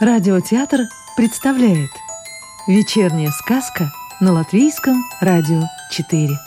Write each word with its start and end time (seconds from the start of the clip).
Радиотеатр 0.00 0.82
представляет 1.16 1.90
Вечерняя 2.68 3.32
сказка 3.32 3.90
на 4.20 4.32
Латвийском 4.32 5.02
радио 5.20 5.62
4 5.90 6.38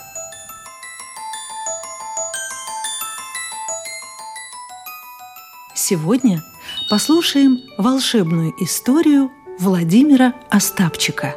Сегодня 5.75 6.41
послушаем 6.89 7.59
волшебную 7.77 8.53
историю 8.63 9.29
Владимира 9.59 10.33
Остапчика. 10.49 11.35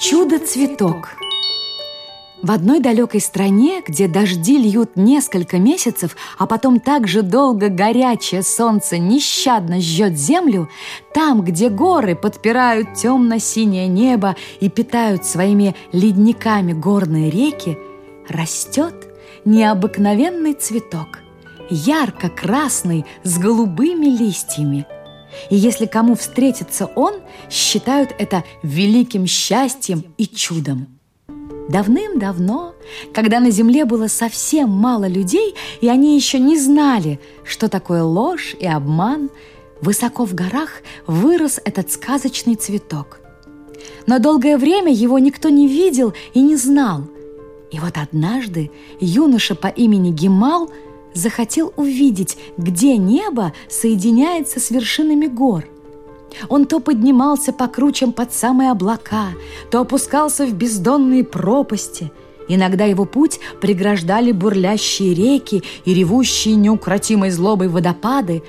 Чудо-цветок 0.00 1.10
В 2.42 2.50
одной 2.50 2.80
далекой 2.80 3.20
стране, 3.20 3.82
где 3.86 4.08
дожди 4.08 4.58
льют 4.58 4.96
несколько 4.96 5.58
месяцев, 5.58 6.16
а 6.38 6.46
потом 6.46 6.80
так 6.80 7.08
же 7.08 7.22
долго 7.22 7.68
горячее 7.68 8.42
солнце 8.42 8.98
нещадно 8.98 9.80
жжет 9.80 10.18
землю, 10.18 10.68
там, 11.14 11.42
где 11.42 11.70
горы 11.70 12.14
подпирают 12.14 12.94
темно-синее 12.94 13.88
небо 13.88 14.36
и 14.60 14.68
питают 14.68 15.24
своими 15.24 15.74
ледниками 15.92 16.72
горные 16.72 17.30
реки, 17.30 17.78
растет 18.28 18.94
необыкновенный 19.44 20.52
цветок– 20.52 21.20
ярко-красный, 21.70 23.04
с 23.22 23.38
голубыми 23.38 24.06
листьями. 24.06 24.86
И 25.50 25.56
если 25.56 25.86
кому 25.86 26.14
встретится 26.14 26.86
он, 26.86 27.14
считают 27.50 28.14
это 28.18 28.44
великим 28.62 29.26
счастьем 29.26 30.04
и 30.16 30.26
чудом. 30.26 30.95
Давным-давно, 31.68 32.74
когда 33.12 33.40
на 33.40 33.50
земле 33.50 33.84
было 33.84 34.06
совсем 34.06 34.70
мало 34.70 35.06
людей, 35.08 35.54
и 35.80 35.88
они 35.88 36.14
еще 36.16 36.38
не 36.38 36.58
знали, 36.58 37.18
что 37.44 37.68
такое 37.68 38.02
ложь 38.02 38.54
и 38.58 38.66
обман, 38.66 39.30
высоко 39.80 40.24
в 40.24 40.34
горах 40.34 40.82
вырос 41.06 41.60
этот 41.64 41.90
сказочный 41.90 42.54
цветок. 42.54 43.20
Но 44.06 44.18
долгое 44.18 44.58
время 44.58 44.92
его 44.92 45.18
никто 45.18 45.48
не 45.48 45.66
видел 45.66 46.14
и 46.34 46.40
не 46.40 46.56
знал. 46.56 47.02
И 47.70 47.80
вот 47.80 47.94
однажды 47.96 48.70
юноша 49.00 49.54
по 49.54 49.66
имени 49.66 50.10
Гемал– 50.10 50.70
захотел 51.16 51.72
увидеть, 51.76 52.36
где 52.56 52.96
небо 52.96 53.52
соединяется 53.68 54.60
с 54.60 54.70
вершинами 54.70 55.26
гор. 55.26 55.64
Он 56.48 56.66
то 56.66 56.80
поднимался 56.80 57.52
по 57.52 57.66
кручам 57.68 58.12
под 58.12 58.32
самые 58.32 58.70
облака, 58.70 59.28
то 59.70 59.80
опускался 59.80 60.46
в 60.46 60.52
бездонные 60.52 61.24
пропасти. 61.24 62.12
Иногда 62.48 62.84
его 62.84 63.04
путь 63.04 63.40
преграждали 63.60 64.32
бурлящие 64.32 65.14
реки 65.14 65.62
и 65.84 65.94
ревущие 65.94 66.54
неукротимой 66.54 67.30
злобой 67.30 67.68
водопады, 67.68 68.42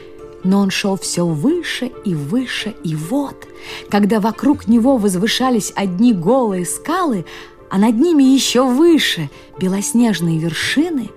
но 0.44 0.60
он 0.60 0.70
шел 0.70 0.98
все 0.98 1.26
выше 1.26 1.92
и 2.06 2.14
выше, 2.14 2.76
и 2.84 2.96
вот, 2.96 3.48
когда 3.90 4.20
вокруг 4.20 4.68
него 4.68 4.98
возвышались 4.98 5.74
одни 5.76 6.14
голые 6.14 6.66
скалы, 6.66 7.26
а 7.70 7.78
над 7.78 7.96
ними 7.96 8.24
еще 8.24 8.64
выше 8.64 9.30
белоснежные 9.60 10.40
вершины, 10.40 11.10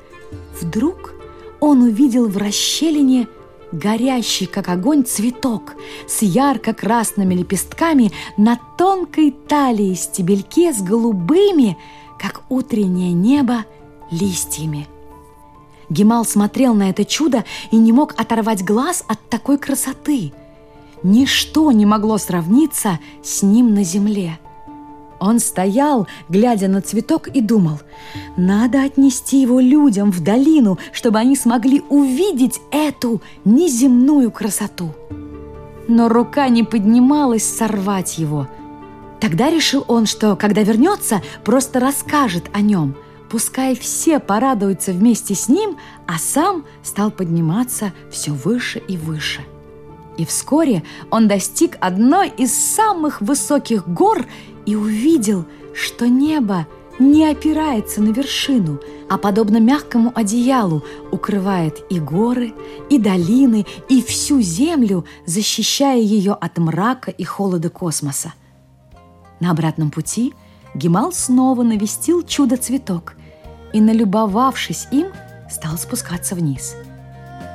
вдруг 0.60 1.14
он 1.60 1.82
увидел 1.82 2.26
в 2.26 2.36
расщелине 2.38 3.28
горящий, 3.72 4.46
как 4.46 4.68
огонь, 4.68 5.04
цветок 5.04 5.74
с 6.08 6.22
ярко-красными 6.22 7.34
лепестками 7.34 8.12
на 8.36 8.58
тонкой 8.76 9.30
талии 9.30 9.94
стебельке 9.94 10.72
с 10.72 10.82
голубыми, 10.82 11.76
как 12.18 12.42
утреннее 12.48 13.12
небо, 13.12 13.64
листьями. 14.10 14.86
Гемал 15.88 16.24
смотрел 16.24 16.74
на 16.74 16.90
это 16.90 17.04
чудо 17.04 17.44
и 17.70 17.76
не 17.76 17.92
мог 17.92 18.14
оторвать 18.20 18.64
глаз 18.64 19.04
от 19.08 19.18
такой 19.28 19.58
красоты. 19.58 20.32
Ничто 21.02 21.72
не 21.72 21.86
могло 21.86 22.18
сравниться 22.18 22.98
с 23.22 23.42
ним 23.42 23.74
на 23.74 23.82
земле– 23.82 24.38
он 25.20 25.38
стоял, 25.38 26.08
глядя 26.28 26.66
на 26.66 26.80
цветок, 26.80 27.28
и 27.28 27.40
думал, 27.40 27.78
надо 28.36 28.82
отнести 28.82 29.40
его 29.42 29.60
людям 29.60 30.10
в 30.10 30.22
долину, 30.22 30.78
чтобы 30.92 31.18
они 31.18 31.36
смогли 31.36 31.82
увидеть 31.88 32.60
эту 32.70 33.22
неземную 33.44 34.30
красоту. 34.30 34.94
Но 35.86 36.08
рука 36.08 36.48
не 36.48 36.62
поднималась 36.62 37.44
сорвать 37.44 38.18
его. 38.18 38.48
Тогда 39.20 39.50
решил 39.50 39.84
он, 39.86 40.06
что, 40.06 40.34
когда 40.34 40.62
вернется, 40.62 41.20
просто 41.44 41.78
расскажет 41.78 42.48
о 42.54 42.62
нем. 42.62 42.96
Пускай 43.30 43.76
все 43.76 44.18
порадуются 44.18 44.92
вместе 44.92 45.34
с 45.34 45.48
ним, 45.48 45.76
а 46.06 46.18
сам 46.18 46.64
стал 46.82 47.10
подниматься 47.10 47.92
все 48.10 48.32
выше 48.32 48.82
и 48.88 48.96
выше. 48.96 49.42
И 50.20 50.26
вскоре 50.26 50.82
он 51.10 51.28
достиг 51.28 51.78
одной 51.80 52.28
из 52.28 52.52
самых 52.52 53.22
высоких 53.22 53.88
гор 53.88 54.26
и 54.66 54.76
увидел, 54.76 55.46
что 55.74 56.08
небо 56.08 56.66
не 56.98 57.24
опирается 57.26 58.02
на 58.02 58.10
вершину, 58.10 58.80
а 59.08 59.16
подобно 59.16 59.60
мягкому 59.60 60.12
одеялу 60.14 60.84
укрывает 61.10 61.82
и 61.88 61.98
горы, 61.98 62.52
и 62.90 62.98
долины, 62.98 63.64
и 63.88 64.02
всю 64.02 64.42
землю, 64.42 65.06
защищая 65.24 65.98
ее 65.98 66.34
от 66.34 66.58
мрака 66.58 67.10
и 67.10 67.24
холода 67.24 67.70
космоса. 67.70 68.34
На 69.40 69.52
обратном 69.52 69.90
пути 69.90 70.34
Гемал 70.74 71.12
снова 71.12 71.62
навестил 71.62 72.22
чудо-цветок 72.22 73.14
и, 73.72 73.80
налюбовавшись 73.80 74.86
им, 74.90 75.06
стал 75.50 75.78
спускаться 75.78 76.34
вниз. 76.34 76.76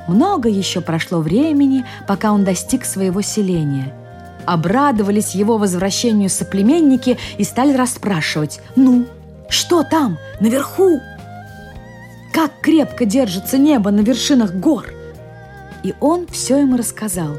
Много 0.08 0.48
еще 0.48 0.80
прошло 0.80 1.20
времени, 1.20 1.84
пока 2.06 2.32
он 2.32 2.44
достиг 2.44 2.84
своего 2.84 3.22
селения– 3.22 3.92
Обрадовались 4.46 5.34
его 5.34 5.58
возвращению 5.58 6.30
соплеменники 6.30 7.18
и 7.36 7.42
стали 7.42 7.76
расспрашивать. 7.76 8.60
«Ну, 8.76 9.04
что 9.48 9.82
там, 9.82 10.18
наверху? 10.40 11.00
Как 12.32 12.52
крепко 12.62 13.04
держится 13.04 13.58
небо 13.58 13.90
на 13.90 14.00
вершинах 14.00 14.54
гор?» 14.54 14.86
И 15.82 15.94
он 16.00 16.28
все 16.28 16.58
им 16.62 16.76
рассказал, 16.76 17.38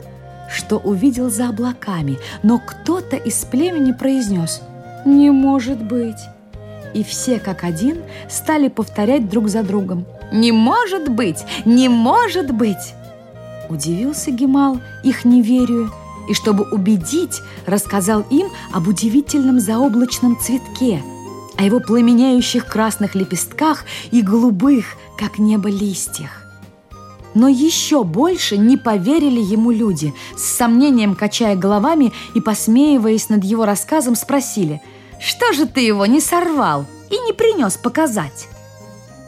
что 0.54 0.78
увидел 0.78 1.30
за 1.30 1.48
облаками, 1.48 2.18
но 2.44 2.60
кто-то 2.60 3.16
из 3.16 3.46
племени 3.46 3.94
произнес 3.94 4.62
«Не 5.06 5.32
может 5.32 5.82
быть!» 5.82 6.20
И 6.94 7.04
все 7.04 7.40
как 7.40 7.64
один 7.64 8.02
стали 8.30 8.68
повторять 8.68 9.30
друг 9.30 9.48
за 9.48 9.64
другом 9.64 10.06
«Не 10.32 10.52
может 10.52 11.10
быть! 11.10 11.44
Не 11.66 11.90
может 11.90 12.52
быть!» 12.52 12.94
Удивился 13.70 14.32
Гемал 14.32 14.80
их 15.04 15.26
неверию 15.26 15.92
и, 16.30 16.34
чтобы 16.34 16.66
убедить, 16.70 17.42
рассказал 17.66 18.26
им 18.30 18.50
об 18.74 18.88
удивительном 18.88 19.60
заоблачном 19.60 20.38
цветке, 20.40 21.02
о 21.58 21.64
его 21.64 21.80
пламенеющих 21.80 22.66
красных 22.66 23.16
лепестках 23.16 23.86
и 24.12 24.22
голубых, 24.22 24.86
как 25.18 25.40
небо, 25.40 25.70
листьях. 25.70 26.44
Но 27.34 27.48
еще 27.48 28.04
больше 28.04 28.58
не 28.58 28.78
поверили 28.78 29.40
ему 29.40 29.72
люди, 29.72 30.14
с 30.36 30.44
сомнением 30.44 31.16
качая 31.16 31.56
головами 31.56 32.12
и 32.34 32.42
посмеиваясь 32.42 33.30
над 33.30 33.44
его 33.44 33.66
рассказом, 33.66 34.16
спросили, 34.16 34.82
«Что 35.20 35.54
же 35.54 35.68
ты 35.68 35.82
его 35.82 36.06
не 36.06 36.20
сорвал 36.20 36.86
и 37.10 37.18
не 37.20 37.34
принес 37.34 37.78
показать?» 37.78 38.48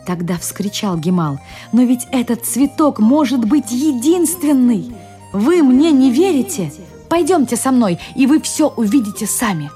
Тогда 0.09 0.40
вскричал 0.40 0.97
Гемал, 0.97 1.38
«Но 1.72 1.84
ведь 1.84 2.08
этот 2.12 2.44
цветок 2.44 2.97
может 2.97 3.46
быть 3.46 3.70
единственный! 3.70 4.92
Вы 5.34 5.62
мне 5.62 5.92
не 5.92 6.09
верите? 6.09 6.74
Пойдемте 7.09 7.56
со 7.56 7.72
мной, 7.72 8.00
и 8.16 8.25
вы 8.25 8.42
все 8.42 8.70
увидите 8.70 9.28
сами. 9.28 9.70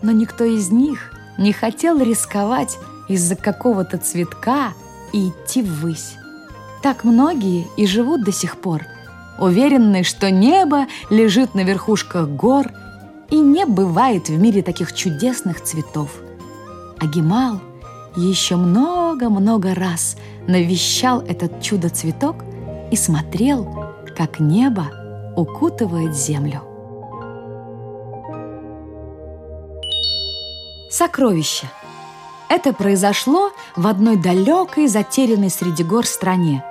Но 0.00 0.10
никто 0.10 0.44
из 0.44 0.70
них 0.70 1.12
не 1.36 1.52
хотел 1.52 2.00
рисковать 2.00 2.78
из-за 3.10 3.36
какого-то 3.36 3.98
цветка 3.98 4.72
и 5.12 5.28
идти 5.28 5.60
ввысь. 5.60 6.14
Так 6.82 7.04
многие 7.04 7.66
и 7.76 7.86
живут 7.86 8.24
до 8.24 8.32
сих 8.32 8.56
пор, 8.56 8.86
уверенные, 9.38 10.02
что 10.02 10.30
небо 10.30 10.86
лежит 11.10 11.54
на 11.54 11.62
верхушках 11.62 12.26
гор, 12.26 12.70
и 13.28 13.38
не 13.38 13.66
бывает 13.66 14.30
в 14.30 14.38
мире 14.38 14.62
таких 14.62 14.94
чудесных 14.94 15.62
цветов. 15.62 16.08
А 16.98 17.04
Гемал 17.04 17.60
еще 18.16 18.56
много-много 18.56 19.74
раз 19.74 20.16
навещал 20.46 21.20
этот 21.22 21.62
чудо-цветок 21.62 22.44
и 22.90 22.96
смотрел, 22.96 23.64
как 24.16 24.40
небо 24.40 24.90
укутывает 25.36 26.14
землю. 26.14 26.62
Сокровище. 30.90 31.66
Это 32.48 32.74
произошло 32.74 33.50
в 33.76 33.86
одной 33.86 34.16
далекой, 34.16 34.88
затерянной 34.88 35.48
среди 35.48 35.82
гор 35.82 36.04
стране. 36.04 36.62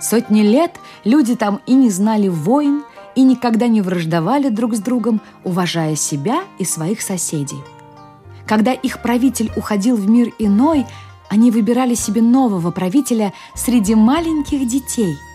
Сотни 0.00 0.42
лет 0.42 0.76
люди 1.02 1.34
там 1.34 1.60
и 1.66 1.74
не 1.74 1.90
знали 1.90 2.28
войн, 2.28 2.84
и 3.16 3.22
никогда 3.22 3.66
не 3.66 3.80
враждовали 3.82 4.48
друг 4.48 4.76
с 4.76 4.78
другом, 4.78 5.20
уважая 5.42 5.96
себя 5.96 6.44
и 6.60 6.64
своих 6.64 7.02
соседей. 7.02 7.58
Когда 8.48 8.72
их 8.72 9.02
правитель 9.02 9.52
уходил 9.56 9.96
в 9.96 10.08
мир 10.08 10.32
иной, 10.38 10.86
они 11.28 11.50
выбирали 11.50 11.94
себе 11.94 12.22
нового 12.22 12.70
правителя 12.70 13.32
среди 13.54 13.94
маленьких 13.94 14.66
детей– 14.66 15.16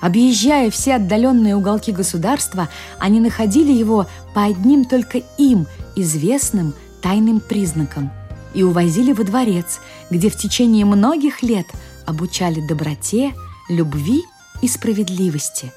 Объезжая 0.00 0.70
все 0.70 0.94
отдаленные 0.94 1.54
уголки 1.54 1.92
государства, 1.92 2.68
они 2.98 3.20
находили 3.20 3.70
его 3.72 4.06
по 4.34 4.44
одним 4.44 4.84
только 4.84 5.18
им 5.36 5.66
известным 5.94 6.74
тайным 7.02 7.40
признакам 7.40 8.10
и 8.54 8.62
увозили 8.62 9.12
во 9.12 9.24
дворец, 9.24 9.80
где 10.08 10.30
в 10.30 10.36
течение 10.36 10.86
многих 10.86 11.42
лет 11.42 11.66
обучали 12.06 12.66
доброте, 12.66 13.34
любви 13.68 14.22
и 14.62 14.68
справедливости, 14.68 15.70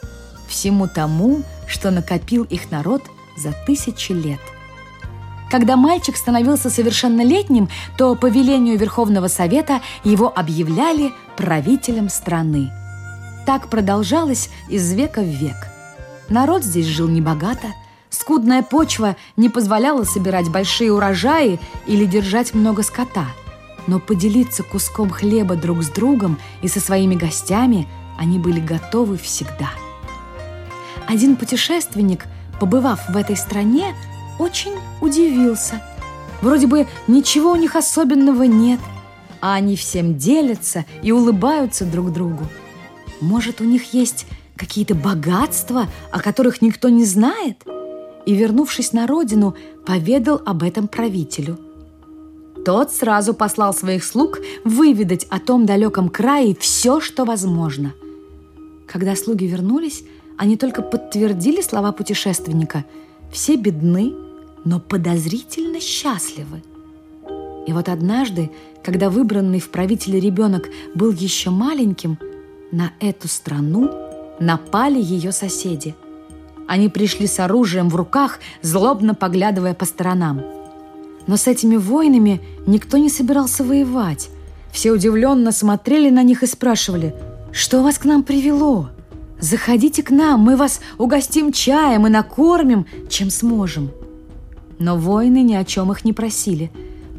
всему 0.48 0.88
тому, 0.88 1.44
что 1.68 1.92
накопил 1.92 2.44
их 2.46 2.72
народ 2.72 3.04
за 3.38 3.54
тысячи 3.68 4.14
лет. 4.14 4.40
Когда 5.54 5.78
мальчик 5.78 6.18
становился 6.18 6.70
совершеннолетним, 6.70 7.70
то 7.96 8.16
по 8.16 8.26
велению 8.26 8.78
Верховного 8.78 9.30
Совета 9.30 9.82
его 10.04 10.34
объявляли 10.36 11.14
правителем 11.38 12.10
страны– 12.10 12.72
так 13.46 13.68
продолжалось 13.68 14.50
из 14.70 14.94
века 14.94 15.22
в 15.22 15.28
век. 15.28 15.68
Народ 16.30 16.64
здесь 16.64 16.86
жил 16.86 17.10
небогато, 17.10 17.68
скудная 18.10 18.64
почва 18.64 19.16
не 19.36 19.50
позволяла 19.50 20.04
собирать 20.04 20.50
большие 20.50 20.94
урожаи 20.94 21.60
или 21.86 22.06
держать 22.06 22.54
много 22.54 22.84
скота. 22.84 23.28
Но 23.86 24.00
поделиться 24.00 24.64
куском 24.64 25.10
хлеба 25.10 25.56
друг 25.56 25.84
с 25.84 25.90
другом 25.90 26.40
и 26.62 26.70
со 26.70 26.80
своими 26.80 27.16
гостями 27.16 27.88
они 28.18 28.40
были 28.40 28.62
готовы 28.62 29.18
всегда. 29.18 29.72
Один 31.06 31.36
путешественник, 31.36 32.26
побывав 32.62 33.10
в 33.10 33.18
этой 33.18 33.36
стране, 33.36 33.94
очень 34.40 34.74
удивился. 35.02 35.82
Вроде 36.42 36.68
бы 36.68 36.88
ничего 37.08 37.52
у 37.52 37.56
них 37.56 37.76
особенного 37.76 38.44
нет, 38.44 38.80
а 39.42 39.56
они 39.56 39.76
всем 39.76 40.18
делятся 40.18 40.86
и 41.02 41.12
улыбаются 41.12 41.86
друг 41.86 42.12
другу. 42.12 42.44
Может, 43.22 43.62
у 43.62 43.64
них 43.64 43.94
есть 43.94 44.26
какие-то 44.56 44.96
богатства, 44.96 45.88
о 46.12 46.20
которых 46.20 46.62
никто 46.62 46.90
не 46.90 47.06
знает? 47.06 47.64
И, 48.26 48.34
вернувшись 48.34 48.94
на 48.94 49.08
родину, 49.08 49.56
поведал 49.86 50.42
об 50.46 50.64
этом 50.64 50.88
правителю. 50.88 51.58
Тот 52.66 52.94
сразу 52.94 53.34
послал 53.34 53.74
своих 53.74 54.04
слуг 54.04 54.40
выведать 54.64 55.26
о 55.30 55.40
том 55.40 55.66
далеком 55.66 56.10
крае 56.10 56.56
все, 56.58 57.02
что 57.02 57.26
возможно. 57.26 57.94
Когда 58.88 59.16
слуги 59.16 59.46
вернулись, 59.46 60.04
они 60.38 60.56
только 60.56 60.82
подтвердили 60.82 61.62
слова 61.62 61.92
путешественника. 61.92 62.86
Все 63.34 63.58
бедны, 63.58 64.14
но 64.64 64.80
подозрительно 64.80 65.82
счастливы. 65.82 66.64
И 67.68 67.74
вот 67.74 67.90
однажды, 67.90 68.52
когда 68.84 69.10
выбранный 69.10 69.60
в 69.60 69.70
правителе 69.72 70.22
ребенок 70.22 70.70
был 70.96 71.12
еще 71.12 71.50
маленьким– 71.50 72.18
на 72.74 72.92
эту 73.00 73.28
страну 73.28 73.92
напали 74.40 75.00
ее 75.00 75.32
соседи. 75.32 75.96
Они 76.68 76.90
пришли 76.90 77.28
с 77.28 77.40
оружием 77.40 77.88
в 77.88 77.96
руках, 77.96 78.40
злобно 78.64 79.14
поглядывая 79.14 79.76
по 79.76 79.86
сторонам. 79.86 80.42
Но 81.28 81.38
с 81.38 81.46
этими 81.46 81.76
воинами 81.76 82.42
никто 82.66 82.98
не 82.98 83.10
собирался 83.10 83.64
воевать. 83.64 84.30
Все 84.72 84.92
удивленно 84.92 85.52
смотрели 85.52 86.10
на 86.10 86.24
них 86.24 86.42
и 86.42 86.48
спрашивали, 86.48 87.14
«Что 87.52 87.84
вас 87.84 88.00
к 88.00 88.06
нам 88.06 88.24
привело? 88.24 88.90
Заходите 89.44 90.04
к 90.04 90.10
нам, 90.10 90.40
мы 90.40 90.56
вас 90.56 90.80
угостим 90.98 91.52
чаем 91.52 92.08
и 92.08 92.10
накормим, 92.10 92.86
чем 93.10 93.30
сможем». 93.30 93.92
Но 94.80 94.96
воины 94.98 95.44
ни 95.44 95.54
о 95.54 95.66
чем 95.66 95.92
их 95.92 96.06
не 96.06 96.14
просили, 96.14 96.72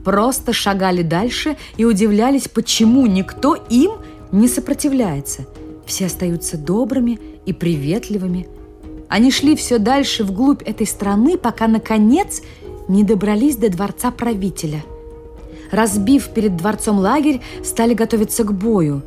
просто 0.06 0.54
шагали 0.54 1.02
дальше 1.02 1.58
и 1.76 1.84
удивлялись, 1.84 2.48
почему 2.48 3.04
никто 3.04 3.56
им 3.68 3.92
не 4.32 4.48
сопротивляется. 4.48 5.46
Все 5.84 6.06
остаются 6.06 6.56
добрыми 6.56 7.20
и 7.44 7.52
приветливыми. 7.52 8.48
Они 9.10 9.30
шли 9.30 9.54
все 9.54 9.78
дальше 9.78 10.24
вглубь 10.24 10.62
этой 10.62 10.86
страны, 10.86 11.36
пока, 11.36 11.68
наконец, 11.68 12.40
не 12.88 13.04
добрались 13.04 13.56
до 13.56 13.68
дворца 13.68 14.10
правителя. 14.10 14.82
Разбив 15.70 16.28
перед 16.28 16.56
дворцом 16.56 16.98
лагерь, 17.00 17.42
стали 17.62 17.92
готовиться 17.92 18.44
к 18.44 18.52
бою. 18.54 19.02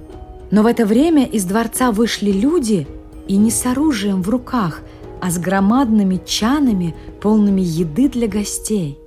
Но 0.51 0.61
в 0.61 0.67
это 0.67 0.85
время 0.85 1.25
из 1.25 1.45
дворца 1.45 1.91
вышли 1.91 2.31
люди, 2.31 2.85
и 3.27 3.37
не 3.37 3.51
с 3.51 3.65
оружием 3.65 4.21
в 4.21 4.29
руках, 4.29 4.81
а 5.21 5.31
с 5.31 5.39
громадными 5.39 6.21
чанами, 6.25 6.95
полными 7.21 7.61
еды 7.61 8.09
для 8.09 8.27
гостей. 8.27 8.99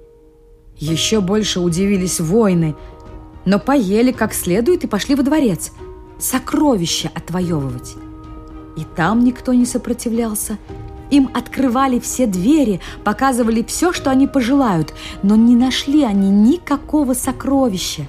Еще 0.76 1.20
больше 1.20 1.61
удивились 1.61 2.20
воины, 2.20 2.75
но 3.44 3.58
поели 3.58 4.12
как 4.12 4.32
следует 4.32 4.84
и 4.84 4.87
пошли 4.87 5.14
во 5.14 5.22
дворец– 5.22 5.72
сокровища 6.22 7.11
отвоевывать. 7.14 7.96
И 8.76 8.84
там 8.96 9.25
никто 9.25 9.52
не 9.52 9.67
сопротивлялся. 9.67 10.58
Им 11.11 11.28
открывали 11.34 11.99
все 11.99 12.26
двери, 12.26 12.81
показывали 13.02 13.64
все, 13.64 13.93
что 13.93 14.11
они 14.11 14.28
пожелают, 14.28 14.94
но 15.23 15.34
не 15.34 15.56
нашли 15.56 16.05
они 16.05 16.31
никакого 16.31 17.14
сокровища. 17.14 18.06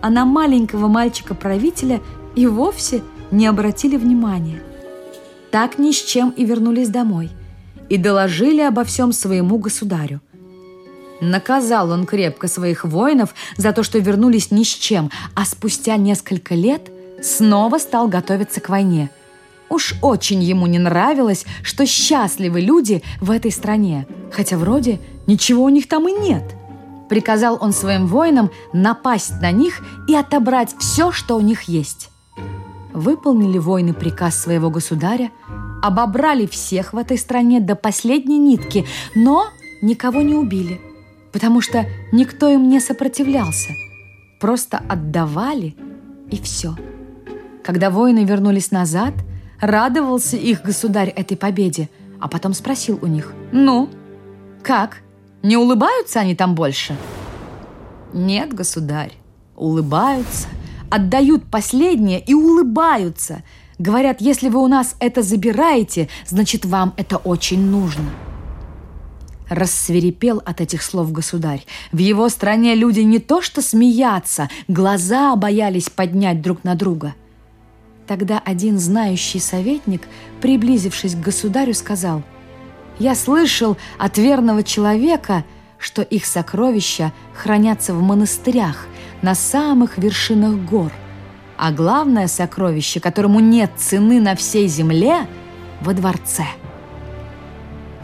А 0.00 0.10
на 0.10 0.24
маленького 0.24 0.86
мальчика-правителя 0.86 2.00
и 2.36 2.46
вовсе 2.46 3.02
не 3.32 3.46
обратили 3.46 3.96
внимания. 3.96 4.62
Так 5.50 5.78
ни 5.78 5.92
с 5.92 6.02
чем 6.02 6.30
и 6.30 6.44
вернулись 6.44 6.88
домой 6.88 7.30
и 7.88 7.96
доложили 7.96 8.60
обо 8.60 8.84
всем 8.84 9.12
своему 9.12 9.58
государю. 9.58 10.20
Наказал 11.20 11.90
он 11.90 12.06
крепко 12.06 12.48
своих 12.48 12.84
воинов 12.84 13.34
за 13.56 13.72
то, 13.72 13.82
что 13.82 13.98
вернулись 13.98 14.50
ни 14.50 14.62
с 14.62 14.68
чем, 14.68 15.10
а 15.34 15.44
спустя 15.44 15.96
несколько 15.96 16.54
лет– 16.54 16.90
снова 17.22 17.78
стал 17.78 18.08
готовиться 18.08 18.60
к 18.60 18.68
войне. 18.68 19.10
Уж 19.68 19.94
очень 20.00 20.42
ему 20.42 20.66
не 20.66 20.78
нравилось, 20.78 21.44
что 21.62 21.84
счастливы 21.84 22.60
люди 22.60 23.02
в 23.20 23.30
этой 23.30 23.50
стране, 23.50 24.06
хотя 24.32 24.56
вроде 24.56 24.98
ничего 25.26 25.64
у 25.64 25.68
них 25.68 25.88
там 25.88 26.08
и 26.08 26.12
нет. 26.12 26.42
Приказал 27.08 27.58
он 27.60 27.72
своим 27.72 28.06
воинам 28.06 28.50
напасть 28.72 29.40
на 29.40 29.50
них 29.50 29.80
и 30.08 30.14
отобрать 30.14 30.74
все, 30.78 31.12
что 31.12 31.36
у 31.36 31.40
них 31.40 31.62
есть. 31.62 32.10
Выполнили 32.98 33.58
воины 33.58 33.94
приказ 33.94 34.36
своего 34.36 34.70
государя, 34.70 35.30
обобрали 35.80 36.46
всех 36.46 36.92
в 36.92 36.96
этой 36.98 37.16
стране 37.16 37.60
до 37.60 37.76
последней 37.76 38.38
нитки, 38.38 38.86
но 39.14 39.46
никого 39.82 40.20
не 40.20 40.34
убили, 40.34 40.80
потому 41.30 41.60
что 41.60 41.86
никто 42.10 42.48
им 42.48 42.68
не 42.68 42.80
сопротивлялся. 42.80 43.70
Просто 44.40 44.78
отдавали 44.88 45.76
и 46.32 46.42
все. 46.42 46.74
Когда 47.62 47.90
воины 47.90 48.24
вернулись 48.24 48.72
назад, 48.72 49.14
радовался 49.60 50.36
их 50.36 50.62
государь 50.62 51.10
этой 51.10 51.36
победе, 51.36 51.88
а 52.18 52.26
потом 52.26 52.52
спросил 52.52 52.98
у 53.00 53.06
них, 53.06 53.32
«Ну, 53.52 53.88
как? 54.64 55.02
Не 55.44 55.56
улыбаются 55.56 56.18
они 56.18 56.34
там 56.34 56.56
больше?» 56.56 56.96
«Нет, 58.12 58.52
государь, 58.52 59.12
улыбаются, 59.54 60.48
отдают 60.90 61.44
последнее 61.44 62.20
и 62.20 62.34
улыбаются. 62.34 63.42
Говорят, 63.78 64.20
если 64.20 64.48
вы 64.48 64.60
у 64.62 64.68
нас 64.68 64.96
это 65.00 65.22
забираете, 65.22 66.08
значит, 66.26 66.64
вам 66.64 66.94
это 66.96 67.16
очень 67.16 67.60
нужно». 67.60 68.10
Рассверепел 69.48 70.42
от 70.44 70.60
этих 70.60 70.82
слов 70.82 71.10
государь. 71.10 71.64
В 71.90 71.98
его 71.98 72.28
стране 72.28 72.74
люди 72.74 73.00
не 73.00 73.18
то 73.18 73.40
что 73.40 73.62
смеяться, 73.62 74.50
глаза 74.68 75.34
боялись 75.36 75.88
поднять 75.88 76.42
друг 76.42 76.64
на 76.64 76.74
друга– 76.74 77.14
Тогда 78.08 78.40
один 78.42 78.78
знающий 78.78 79.38
советник, 79.38 80.00
приблизившись 80.40 81.14
к 81.14 81.20
государю, 81.20 81.74
сказал, 81.74 82.22
«Я 82.98 83.14
слышал 83.14 83.76
от 83.98 84.16
верного 84.16 84.62
человека, 84.62 85.44
что 85.78 86.00
их 86.00 86.24
сокровища 86.24 87.12
хранятся 87.34 87.92
в 87.92 88.00
монастырях 88.00 88.86
на 89.22 89.34
самых 89.34 89.98
вершинах 89.98 90.54
гор, 90.56 90.92
а 91.56 91.72
главное 91.72 92.28
сокровище, 92.28 93.00
которому 93.00 93.40
нет 93.40 93.70
цены 93.76 94.20
на 94.20 94.36
всей 94.36 94.68
земле, 94.68 95.26
во 95.80 95.94
дворце». 95.94 96.44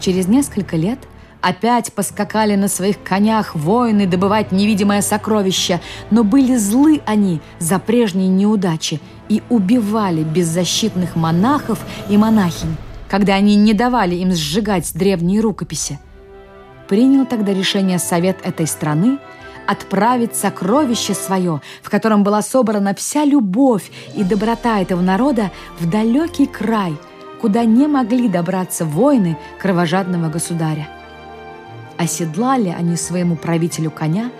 Через 0.01 0.29
несколько 0.29 0.77
лет– 0.77 0.99
Опять 1.45 1.93
поскакали 1.93 2.55
на 2.55 2.69
своих 2.69 3.03
конях 3.03 3.55
воины 3.55 4.07
добывать 4.07 4.51
невидимое 4.51 5.03
сокровище, 5.03 5.83
но 6.11 6.25
были 6.25 6.57
злы 6.57 7.03
они 7.05 7.43
за 7.59 7.79
прежние 7.79 8.29
неудачи 8.29 8.99
и 9.29 9.43
убивали 9.51 10.23
беззащитных 10.23 11.17
монахов 11.17 11.81
и 12.09 12.17
монахинь, 12.17 12.75
когда 13.11 13.35
они 13.35 13.57
не 13.57 13.75
давали 13.75 14.15
им 14.15 14.33
сжигать 14.33 14.91
древние 14.95 15.43
рукописи. 15.43 15.99
Принял 16.89 17.27
тогда 17.27 17.53
решение 17.53 17.99
совет 17.99 18.39
этой 18.43 18.67
страны 18.67 19.19
отправить 19.67 20.37
сокровище 20.37 21.15
свое, 21.15 21.61
в 21.83 21.91
котором 21.91 22.23
была 22.25 22.43
собрана 22.43 22.95
вся 22.95 23.25
любовь 23.25 23.91
и 24.15 24.25
доброта 24.25 24.81
этого 24.81 25.01
народа, 25.01 25.51
в 25.79 25.89
далекий 25.89 26.47
край, 26.47 26.97
куда 27.41 27.65
не 27.65 27.87
могли 27.87 28.29
добраться 28.29 28.85
воины 28.85 29.39
кровожадного 29.61 30.29
государя. 30.29 30.89
Оседлали 31.97 32.75
они 32.77 32.97
своему 32.97 33.37
правителю 33.37 33.91
коня 33.91 34.31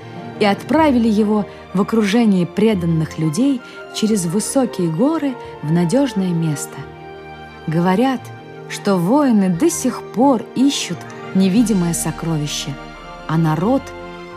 и 0.41 0.45
отправили 0.45 1.09
его 1.09 1.47
в 1.73 1.81
окружении 1.81 2.45
преданных 2.45 3.19
людей 3.19 3.61
через 3.95 4.27
высокие 4.27 4.91
горы 4.91 5.35
в 5.63 5.71
надежное 5.71 6.31
место. 6.31 6.77
Говорят, 7.67 8.21
что 8.69 8.97
воины 8.97 9.49
до 9.49 9.71
сих 9.71 10.03
пор 10.03 10.43
ищут 10.55 10.99
невидимое 11.35 11.95
сокровище, 11.95 12.71
а 13.29 13.39
народ, 13.39 13.83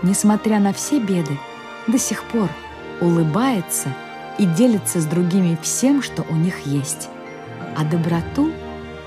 несмотря 0.04 0.60
на 0.60 0.74
все 0.74 1.00
беды, 1.00 1.38
до 1.88 1.98
сих 1.98 2.24
пор 2.24 2.50
улыбается 3.02 3.94
и 4.38 4.46
делится 4.46 5.00
с 5.00 5.06
другими 5.06 5.58
всем, 5.62 6.02
что 6.02 6.24
у 6.30 6.36
них 6.36 6.66
есть. 6.66 7.10
А 7.76 7.84
доброту 7.84 8.52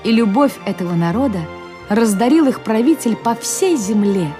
и 0.03 0.11
любовь 0.11 0.53
этого 0.65 0.93
народа 0.93 1.39
раздарил 1.89 2.47
их 2.47 2.61
правитель 2.61 3.15
по 3.15 3.35
всей 3.35 3.75
земле, 3.75 4.33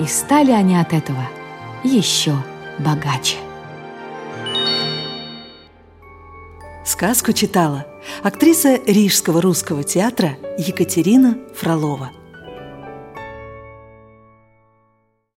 и 0.00 0.06
стали 0.06 0.50
они 0.50 0.76
от 0.76 0.92
этого 0.92 1.28
еще 1.82 2.34
богаче. 2.78 3.36
Сказку 6.84 7.32
читала 7.32 7.86
актриса 8.22 8.78
Рижского 8.86 9.40
русского 9.40 9.82
театра 9.82 10.36
Екатерина 10.58 11.38
Фролова. 11.56 12.10